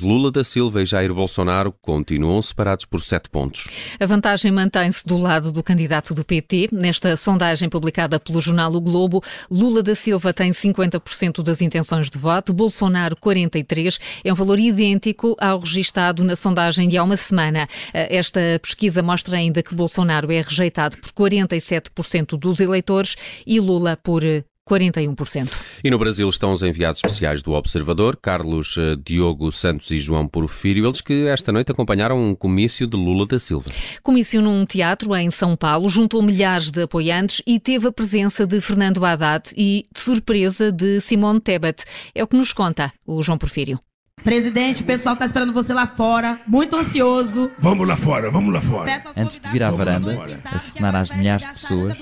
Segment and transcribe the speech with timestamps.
[0.00, 3.68] Lula da Silva e Jair Bolsonaro continuam separados por sete pontos.
[4.00, 6.70] A vantagem mantém-se do lado do candidato do PT.
[6.72, 12.18] Nesta sondagem publicada pelo jornal O Globo, Lula da Silva tem 50% das intenções de
[12.18, 13.98] voto, Bolsonaro 43%.
[14.24, 17.68] É um valor idêntico ao registado na sondagem de há uma semana.
[17.92, 23.16] Esta pesquisa mostra ainda que Bolsonaro é rejeitado por 47% dos eleitores
[23.46, 24.22] e Lula por
[24.68, 25.50] 41%.
[25.82, 30.28] E no Brasil estão os enviados especiais do Observador, Carlos eh, Diogo Santos e João
[30.28, 33.70] Porfírio, eles que esta noite acompanharam um comício de Lula da Silva.
[34.02, 38.60] Comício num teatro em São Paulo, juntou milhares de apoiantes e teve a presença de
[38.60, 41.84] Fernando Haddad e, de surpresa, de Simone Tebet.
[42.14, 43.80] É o que nos conta o João Porfírio.
[44.22, 47.50] Presidente, o pessoal está esperando você lá fora, muito ansioso.
[47.58, 49.02] Vamos lá fora, vamos lá fora.
[49.16, 51.98] Antes de vir à varanda, acenar às milhares de pessoas,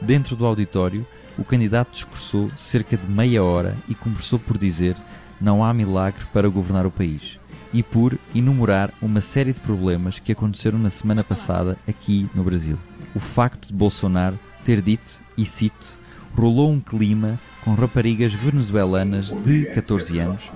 [0.00, 1.04] dentro do auditório,
[1.38, 4.96] o candidato discursou cerca de meia hora e começou por dizer
[5.40, 7.38] não há milagre para governar o país
[7.72, 12.78] e por enumerar uma série de problemas que aconteceram na semana passada aqui no Brasil.
[13.14, 15.98] O facto de Bolsonaro ter dito, e cito,
[16.36, 20.50] rolou um clima com raparigas venezuelanas de 14 anos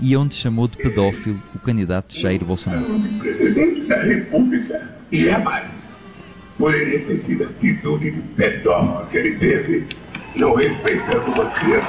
[0.00, 2.84] e onde chamou de pedófilo o candidato Jair Bolsonaro.
[3.18, 5.70] Presidente da República jamais
[6.58, 9.86] poderia ter tido atitude de pedófilo que ele teve
[10.38, 11.88] não uma criança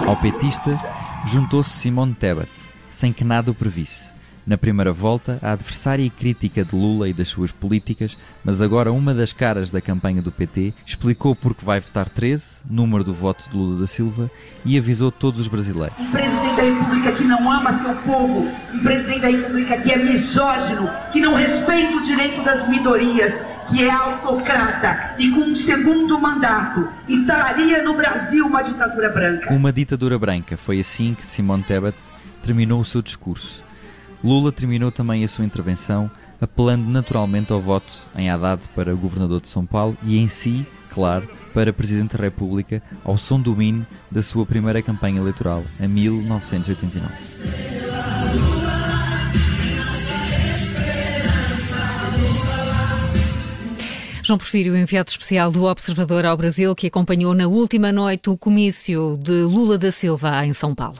[0.00, 0.78] de Ao petista
[1.24, 2.50] juntou-se Simone Tebet,
[2.88, 4.14] sem que nada o previsse.
[4.46, 8.92] Na primeira volta, a adversária e crítica de Lula e das suas políticas, mas agora
[8.92, 13.50] uma das caras da campanha do PT, explicou porque vai votar 13, número do voto
[13.50, 14.30] de Lula da Silva,
[14.64, 15.96] e avisou todos os brasileiros.
[15.98, 19.96] Um presidente da República que não ama seu povo, um presidente da República que é
[19.96, 23.34] misógino, que não respeita o direito das minorias,
[23.68, 29.52] que é autocrata e com um segundo mandato instalaria no Brasil uma ditadura branca.
[29.52, 30.56] Uma ditadura branca.
[30.56, 31.96] Foi assim que Simone Tebet
[32.42, 33.62] terminou o seu discurso.
[34.22, 39.48] Lula terminou também a sua intervenção apelando naturalmente ao voto em Haddad para governador de
[39.48, 44.22] São Paulo e em si, claro, para Presidente da República, ao som do hino da
[44.22, 47.65] sua primeira campanha eleitoral, em 1989.
[54.26, 59.16] João Porfírio, enviado especial do Observador ao Brasil, que acompanhou na última noite o comício
[59.22, 60.98] de Lula da Silva em São Paulo.